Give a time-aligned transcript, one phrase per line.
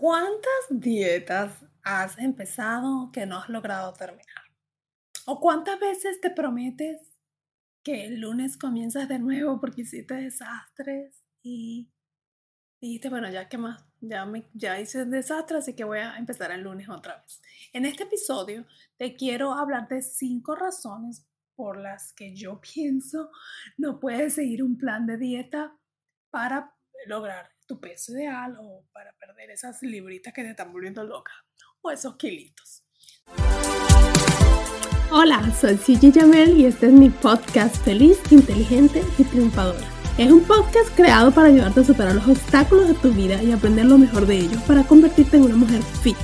[0.00, 4.42] ¿Cuántas dietas has empezado que no has logrado terminar?
[5.24, 7.00] ¿O cuántas veces te prometes
[7.84, 11.92] que el lunes comienzas de nuevo porque hiciste desastres y
[12.80, 16.50] dijiste, bueno, ya que más, ya, me, ya hice desastres, así que voy a empezar
[16.50, 17.40] el lunes otra vez?
[17.72, 18.66] En este episodio
[18.96, 21.24] te quiero hablar de cinco razones
[21.54, 23.30] por las que yo pienso
[23.78, 25.78] no puedes seguir un plan de dieta
[26.30, 26.74] para
[27.06, 31.32] lograr tu peso ideal o para perder esas libritas que te están volviendo loca
[31.80, 32.84] o esos kilitos.
[35.10, 39.86] Hola, soy Gigi Jamel y este es mi podcast Feliz, Inteligente y Triunfadora.
[40.18, 43.86] Es un podcast creado para ayudarte a superar los obstáculos de tu vida y aprender
[43.86, 46.16] lo mejor de ellos para convertirte en una mujer fit,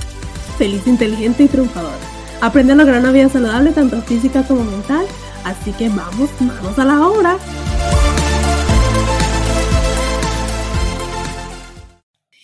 [0.57, 1.97] feliz, inteligente y triunfadora.
[2.41, 5.05] Aprende a lograr una vida saludable tanto física como mental,
[5.43, 7.37] así que vamos, vamos a la obra.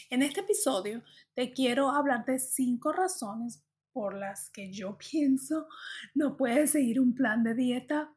[0.10, 5.68] En este episodio te quiero hablar de cinco razones por las que yo pienso
[6.16, 8.16] no puedes seguir un plan de dieta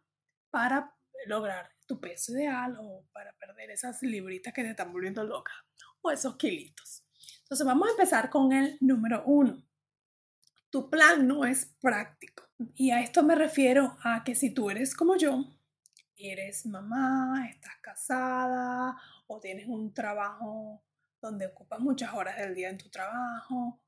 [0.50, 0.94] para
[1.27, 5.52] lograr tu peso ideal o para perder esas libritas que te están volviendo loca
[6.00, 7.05] o esos kilitos.
[7.42, 9.60] Entonces vamos a empezar con el número uno.
[10.70, 12.44] Tu plan no es práctico.
[12.77, 15.44] Y a esto me refiero a que si tú eres como yo,
[16.16, 20.84] eres mamá, estás casada o tienes un trabajo
[21.20, 23.80] donde ocupas muchas horas del día en tu trabajo.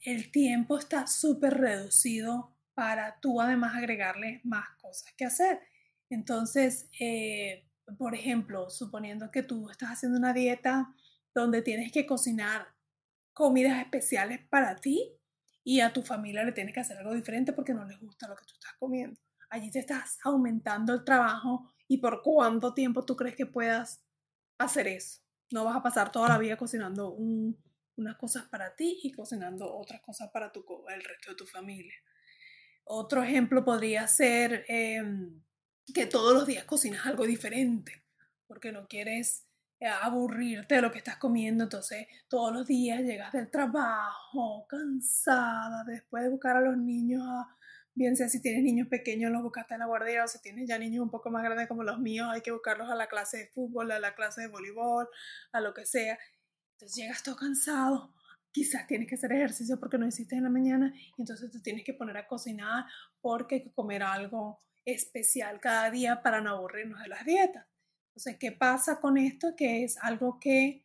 [0.00, 5.60] El tiempo está súper reducido para tú además agregarle más cosas que hacer.
[6.08, 7.68] Entonces, eh,
[7.98, 10.94] por ejemplo, suponiendo que tú estás haciendo una dieta
[11.34, 12.68] donde tienes que cocinar
[13.32, 15.18] comidas especiales para ti
[15.64, 18.36] y a tu familia le tienes que hacer algo diferente porque no les gusta lo
[18.36, 19.20] que tú estás comiendo.
[19.50, 24.04] Allí te estás aumentando el trabajo y por cuánto tiempo tú crees que puedas
[24.58, 25.21] hacer eso.
[25.52, 30.00] No vas a pasar toda la vida cocinando unas cosas para ti y cocinando otras
[30.00, 31.94] cosas para el resto de tu familia.
[32.84, 35.40] Otro ejemplo podría ser em,
[35.94, 38.02] que todos los días cocinas algo diferente,
[38.46, 39.46] porque no quieres
[39.78, 45.84] eh, aburrirte de lo que estás comiendo, entonces todos los días llegas del trabajo cansada
[45.84, 47.56] después de buscar a los niños a
[47.94, 50.78] bien sea si tienes niños pequeños, los buscaste en la guardería, o si tienes ya
[50.78, 53.46] niños un poco más grandes como los míos, hay que buscarlos a la clase de
[53.48, 55.08] fútbol, a la clase de voleibol,
[55.52, 56.18] a lo que sea.
[56.72, 58.14] Entonces llegas todo cansado,
[58.50, 61.94] quizás tienes que hacer ejercicio porque no hiciste en la mañana, entonces te tienes que
[61.94, 62.84] poner a cocinar
[63.20, 67.66] porque hay que comer algo especial cada día para no aburrirnos de las dietas.
[68.08, 69.54] Entonces, ¿qué pasa con esto?
[69.56, 70.84] Que es algo que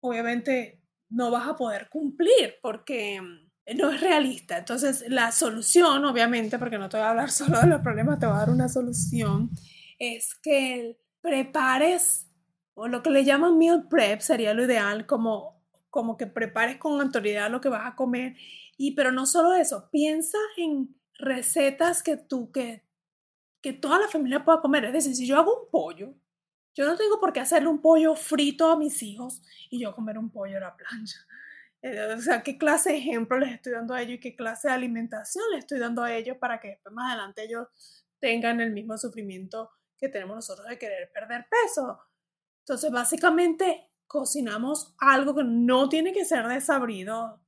[0.00, 0.80] obviamente
[1.10, 4.58] no vas a poder cumplir porque mm, no es realista.
[4.58, 8.26] Entonces, la solución, obviamente, porque no te voy a hablar solo de los problemas, te
[8.26, 9.50] voy a dar una solución,
[9.98, 12.28] es que prepares,
[12.74, 17.00] o lo que le llaman meal prep sería lo ideal, como, como que prepares con
[17.00, 18.36] autoridad lo que vas a comer.
[18.76, 22.84] Y, pero no solo eso, piensa en recetas que tú, que,
[23.60, 24.84] que toda la familia pueda comer.
[24.84, 26.14] Es decir, si yo hago un pollo,
[26.74, 30.16] yo no tengo por qué hacerle un pollo frito a mis hijos y yo comer
[30.16, 31.18] un pollo a la plancha.
[31.82, 34.68] Eh, o sea, qué clase de ejemplo les estoy dando a ellos y qué clase
[34.68, 37.68] de alimentación les estoy dando a ellos para que después más adelante ellos
[38.20, 42.00] tengan el mismo sufrimiento que tenemos nosotros de querer perder peso.
[42.60, 47.40] Entonces, básicamente, cocinamos algo que no tiene que ser desabrido.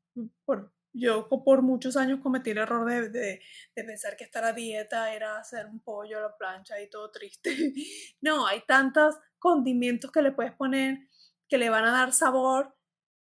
[0.44, 3.40] Por, yo por muchos años cometí el error de, de,
[3.74, 7.10] de pensar que estar a dieta era hacer un pollo a la plancha y todo
[7.10, 7.50] triste.
[8.20, 10.98] No, hay tantos condimentos que le puedes poner
[11.48, 12.76] que le van a dar sabor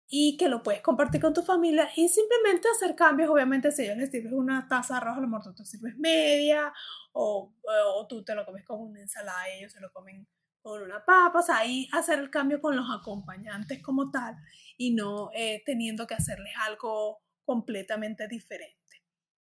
[0.09, 3.31] y que lo puedes compartir con tu familia y simplemente hacer cambios.
[3.31, 5.97] Obviamente, si ellos les sirves una taza de arroz, a lo mejor tú te sirves
[5.97, 6.73] media
[7.13, 7.53] o,
[7.97, 10.27] o tú te lo comes con una ensalada y ellos se lo comen
[10.63, 11.39] con una papa.
[11.39, 14.37] O sea, ahí hacer el cambio con los acompañantes como tal
[14.77, 18.75] y no eh, teniendo que hacerles algo completamente diferente.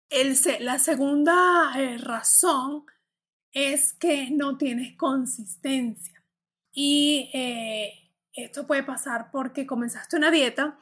[0.09, 2.85] El, la segunda eh, razón
[3.51, 6.23] es que no tienes consistencia
[6.71, 8.06] y eh,
[8.37, 10.79] esto puede pasar porque comenzaste una dieta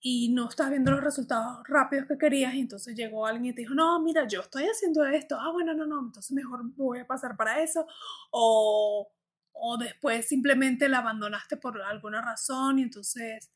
[0.00, 3.62] y no estás viendo los resultados rápidos que querías y entonces llegó alguien y te
[3.62, 7.06] dijo, no, mira, yo estoy haciendo esto, ah, bueno, no, no, entonces mejor voy a
[7.06, 7.86] pasar para eso
[8.30, 9.10] o,
[9.52, 13.50] o después simplemente la abandonaste por alguna razón y entonces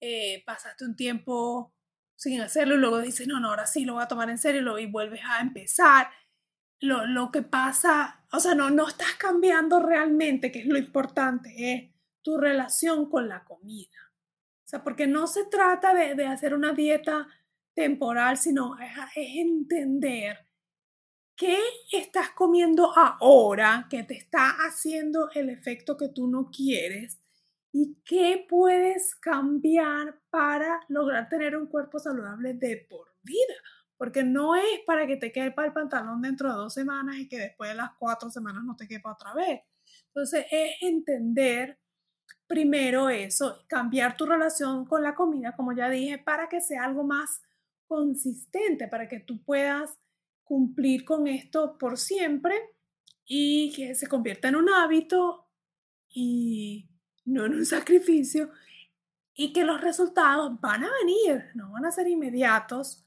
[0.00, 1.74] eh, pasaste un tiempo
[2.14, 4.78] sin hacerlo y luego dices, no, no, ahora sí lo voy a tomar en serio
[4.78, 6.10] y vuelves a empezar.
[6.80, 11.74] Lo, lo que pasa, o sea, no, no estás cambiando realmente, que es lo importante,
[11.74, 11.95] es
[12.26, 14.00] tu relación con la comida.
[14.64, 17.28] O sea, porque no se trata de, de hacer una dieta
[17.72, 20.36] temporal, sino es, entender
[21.36, 21.56] qué
[21.92, 27.22] estás comiendo ahora que te está haciendo el efecto que tú no quieres
[27.70, 33.54] y qué puedes cambiar para lograr tener un cuerpo saludable de por vida.
[33.96, 37.38] Porque no es para que te quepa el pantalón dentro de dos semanas y que
[37.38, 39.60] después de las cuatro semanas no te quepa otra vez.
[40.08, 41.78] Entonces es entender
[42.46, 47.04] primero eso, cambiar tu relación con la comida, como ya dije, para que sea algo
[47.04, 47.42] más
[47.86, 49.98] consistente, para que tú puedas
[50.44, 52.54] cumplir con esto por siempre
[53.24, 55.48] y que se convierta en un hábito
[56.08, 56.88] y
[57.24, 58.50] no en un sacrificio
[59.34, 63.04] y que los resultados van a venir, no van a ser inmediatos,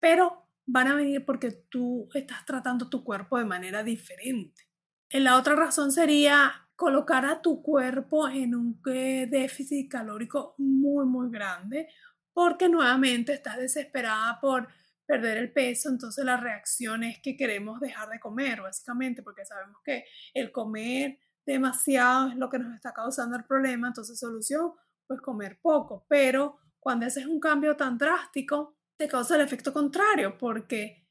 [0.00, 4.68] pero van a venir porque tú estás tratando tu cuerpo de manera diferente.
[5.10, 11.30] La otra razón sería colocar a tu cuerpo en un eh, déficit calórico muy, muy
[11.30, 11.88] grande,
[12.32, 14.68] porque nuevamente estás desesperada por
[15.06, 19.82] perder el peso, entonces la reacción es que queremos dejar de comer, básicamente, porque sabemos
[19.84, 24.72] que el comer demasiado es lo que nos está causando el problema, entonces solución,
[25.06, 30.38] pues comer poco, pero cuando haces un cambio tan drástico, te causa el efecto contrario,
[30.38, 31.01] porque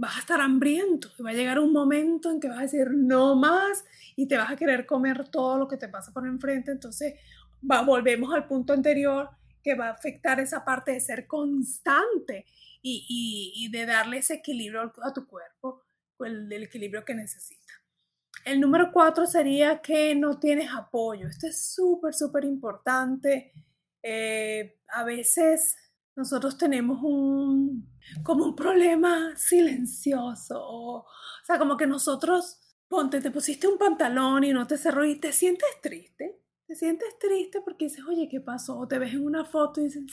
[0.00, 2.90] vas a estar hambriento y va a llegar un momento en que vas a decir
[2.90, 3.84] no más
[4.16, 7.14] y te vas a querer comer todo lo que te pasa por enfrente, entonces
[7.70, 9.28] va, volvemos al punto anterior
[9.62, 12.46] que va a afectar esa parte de ser constante
[12.82, 15.82] y, de darle ese equilibrio a tu cuerpo,
[16.20, 17.74] el, el equilibrio que necesita.
[18.46, 21.28] El número cuatro sería que no tienes apoyo.
[21.28, 23.52] Esto es súper, súper importante.
[24.02, 25.76] Eh, a veces
[26.20, 27.88] nosotros tenemos un,
[28.22, 30.60] como un problema silencioso.
[30.60, 31.06] O,
[31.44, 35.32] sea, como que nosotros, ponte, te pusiste un pantalón y no te cerró y te
[35.32, 36.38] sientes triste.
[36.66, 38.78] Te sientes triste porque dices, oye, ¿qué pasó?
[38.78, 40.04] O te ves en una foto y dices,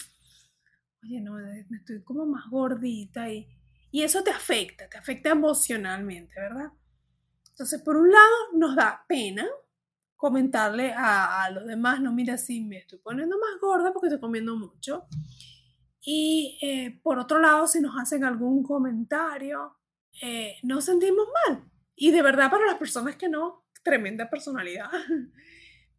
[1.03, 3.45] oye, no, me estoy como más gordita y,
[3.91, 6.71] y eso te afecta, te afecta emocionalmente, ¿verdad?
[7.49, 9.45] Entonces, por un lado, nos da pena
[10.15, 14.55] comentarle a, los demás, no, mira, sí, me estoy poniendo más gorda porque estoy comiendo
[14.55, 15.05] mucho.
[16.09, 19.75] Y eh, por otro lado, si nos hacen algún comentario,
[20.21, 21.69] eh, nos sentimos mal.
[21.97, 24.89] Y de verdad, para las personas que no, tremenda personalidad.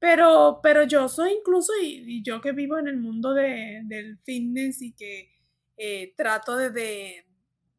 [0.01, 4.81] Pero, pero yo soy incluso, y, yo que vivo en el mundo de, del fitness
[4.81, 5.33] y que
[5.77, 7.27] eh, trato de, de,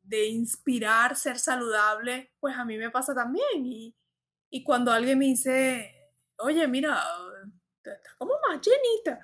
[0.03, 3.65] de, inspirar, ser saludable, pues a mí me pasa también.
[3.65, 3.95] Y,
[4.49, 5.95] y cuando alguien me dice,
[6.39, 7.01] oye, mira,
[7.77, 9.17] estás como más llenita,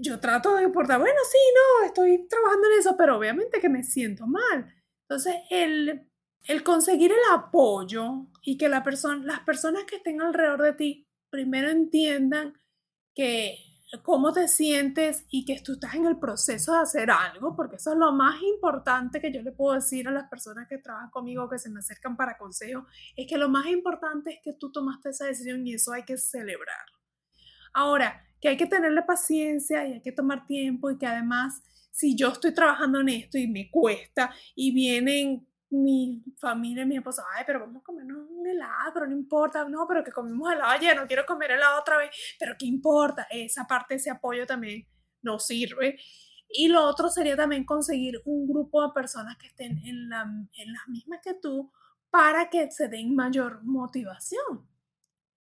[0.00, 3.84] yo trato de portar, bueno, sí, no, estoy trabajando en eso, pero obviamente que me
[3.84, 4.74] siento mal.
[5.02, 6.08] Entonces, el,
[6.44, 11.08] el conseguir el apoyo y que la persona, las personas que estén alrededor de ti
[11.30, 12.54] primero entiendan
[13.14, 13.58] que
[14.04, 17.92] cómo te sientes y que tú estás en el proceso de hacer algo, porque eso
[17.92, 21.48] es lo más importante que yo le puedo decir a las personas que trabajan conmigo,
[21.48, 22.86] que se me acercan para consejo,
[23.16, 26.16] es que lo más importante es que tú tomaste esa decisión y eso hay que
[26.16, 27.00] celebrarlo.
[27.72, 32.16] Ahora, que hay que tenerle paciencia y hay que tomar tiempo y que además, si
[32.16, 37.44] yo estoy trabajando en esto y me cuesta y vienen mi familia, mi esposa, ay,
[37.46, 40.96] pero vamos a comernos un helado, pero no importa, no, pero que comimos helado ayer,
[40.96, 44.86] no quiero comer helado otra vez, pero qué importa, esa parte, ese apoyo también
[45.22, 45.98] nos sirve.
[46.48, 50.72] Y lo otro sería también conseguir un grupo de personas que estén en, la, en
[50.72, 51.70] las mismas que tú
[52.10, 54.68] para que se den mayor motivación.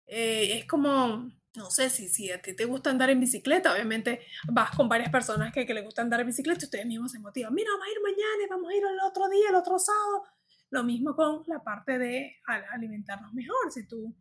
[0.05, 4.21] Eh, es como, no sé si, si a ti te gusta andar en bicicleta, obviamente
[4.47, 7.19] vas con varias personas que, que les gusta andar en bicicleta y ustedes mismos se
[7.19, 7.53] motivan.
[7.53, 10.23] Mira, vamos a ir mañana, vamos a ir el otro día, el otro sábado.
[10.69, 12.37] Lo mismo con la parte de
[12.71, 13.71] alimentarnos mejor.
[13.71, 14.15] Si tú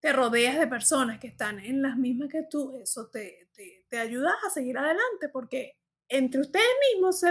[0.00, 3.98] te rodeas de personas que están en las mismas que tú, eso te, te, te
[4.00, 7.22] ayuda a seguir adelante porque entre ustedes mismos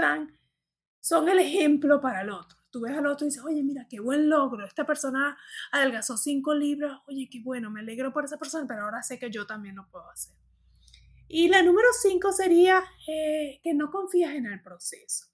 [1.01, 3.99] son el ejemplo para el otro tú ves al otro y dices, oye, mira, qué
[3.99, 5.37] buen logro, esta persona
[5.71, 9.29] adelgazó cinco libras, oye, qué bueno, me alegro por esa persona, pero ahora sé que
[9.29, 10.35] yo también lo puedo hacer.
[11.27, 15.27] Y la número cinco sería eh, que no confías en el proceso.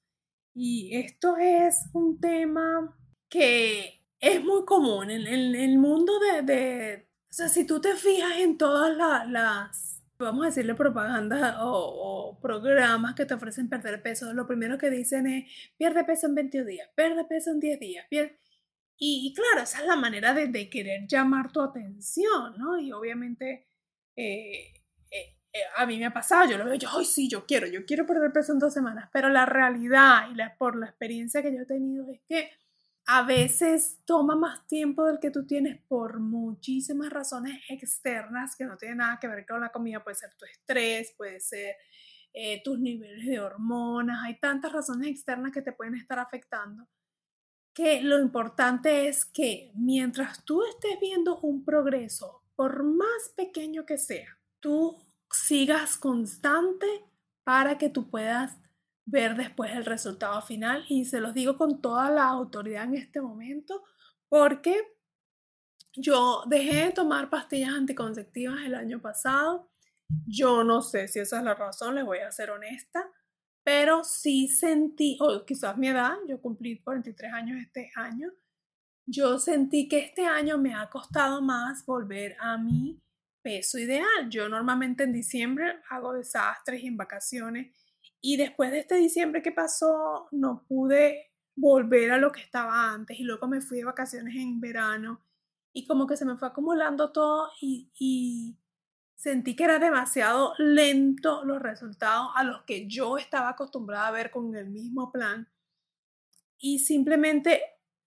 [0.53, 2.95] Y esto es un tema
[3.29, 8.37] que es muy común en, el mundo de, de, o sea, si tú te fijas
[8.37, 8.95] en todas
[9.27, 14.89] las vamos a decirle propaganda o, programas que te ofrecen perder peso, lo primero que
[14.89, 18.05] dicen es pierde peso en 20 días, pierde peso en 10 días.
[18.99, 22.79] Y, claro, esa es la manera de, querer llamar tu atención, ¿no?
[22.79, 23.67] Y obviamente
[24.15, 24.73] eh,
[25.11, 27.67] eh, eh, a mí me ha pasado, yo lo veo, yo, ay, sí, yo quiero,
[27.67, 31.41] yo quiero perder peso en dos semanas, pero la realidad y la, por la experiencia
[31.41, 32.49] que yo he tenido es que
[33.07, 38.77] a veces toma más tiempo del que tú tienes por muchísimas razones externas que no
[38.77, 40.03] tienen nada que ver con la comida.
[40.03, 41.75] Puede ser tu estrés, puede ser
[42.33, 44.23] eh, tus niveles de hormonas.
[44.23, 46.87] Hay tantas razones externas que te pueden estar afectando
[47.77, 53.99] que lo importante es que mientras tú estés viendo un progreso, por más pequeño que
[53.99, 54.97] sea, tú
[55.29, 56.87] sigas constante
[57.43, 58.57] para que tú puedas
[59.07, 63.21] ver después el resultado final y se los digo con toda la autoridad en este
[63.21, 63.83] momento
[64.27, 64.75] porque
[65.93, 69.71] yo dejé de tomar pastillas anticonceptivas el año pasado.
[70.27, 73.09] Yo no sé si esa es la razón, les voy a ser honesta,
[73.63, 78.29] pero sí sentí, o quizás mi edad, yo cumplí 43 años este año,
[79.05, 83.01] yo sentí que este año me ha costado más volver a mi
[83.41, 84.29] peso ideal.
[84.29, 87.73] Yo normalmente en diciembre hago desastres y en vacaciones
[88.21, 93.19] y después de este diciembre que pasó, no pude volver a lo que estaba antes
[93.19, 95.23] y luego me fui de vacaciones en verano
[95.73, 98.57] y como que se me fue acumulando todo y,
[99.15, 104.29] sentí que era demasiado lento los resultados a los que yo estaba acostumbrada a ver
[104.29, 105.49] con el mismo plan
[106.59, 107.61] y simplemente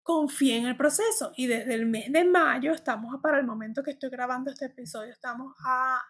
[0.04, 3.90] confié en el proceso y desde el mes de mayo estamos para el momento que
[3.90, 6.00] estoy grabando este episodio estamos a,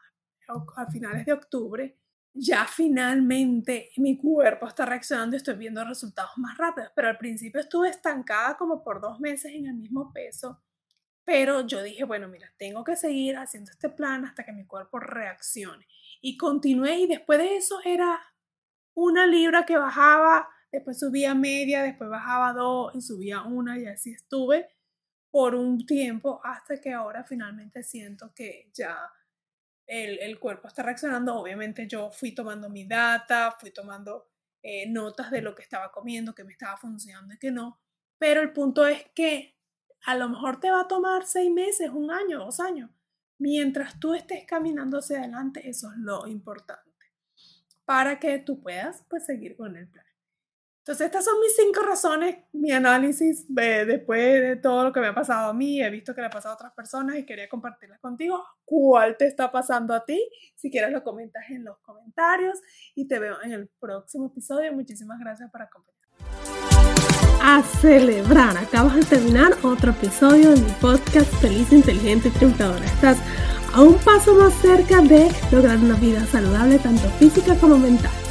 [0.77, 2.00] a finales de octubre
[2.33, 6.93] ya finalmente mi cuerpo está reaccionando y estoy viendo resultados más rápidos.
[6.95, 10.63] Pero al principio estuve estancada como por dos meses en el mismo peso.
[11.25, 14.99] Pero yo dije, bueno, mira, tengo que seguir haciendo este plan hasta que mi cuerpo
[14.99, 15.87] reaccione.
[16.21, 18.21] Y continué y después de eso era
[18.95, 24.13] una libra que bajaba, después subía media, después bajaba dos y subía una y así
[24.13, 24.69] estuve
[25.31, 28.99] por un tiempo hasta que ahora finalmente siento que ya
[29.91, 31.35] el, cuerpo está reaccionando.
[31.37, 34.29] Obviamente yo fui tomando mi data, fui tomando
[34.63, 37.81] eh, notas de lo que estaba comiendo, que me estaba funcionando y que no.
[38.19, 39.57] Pero el punto es que
[40.05, 42.91] a lo mejor te va a tomar seis meses, un año, dos años.
[43.39, 46.91] Mientras tú estés caminando hacia adelante, eso es lo importante
[47.91, 50.05] para que tú puedas pues, seguir con el plan.
[50.81, 55.15] Entonces, estas son mis cinco razones, mi análisis después de todo lo que me ha
[55.15, 55.83] pasado a mí.
[55.83, 58.43] He visto que le ha pasado a otras personas y quería compartirlas contigo.
[58.65, 60.19] ¿Cuál te está pasando a ti?
[60.57, 62.59] Si quieres, lo comentas en los comentarios
[62.95, 64.73] y te veo en el próximo episodio.
[64.73, 66.01] Muchísimas gracias por acompañarme.
[67.43, 72.85] A celebrar, acabas de terminar otro episodio de mi podcast Feliz, Inteligente y Triunfadora.
[72.87, 73.19] Estás
[73.75, 78.30] a un paso más cerca de lograr una vida saludable, tanto física como mental.